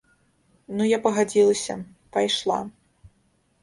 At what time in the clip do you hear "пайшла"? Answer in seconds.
2.15-2.61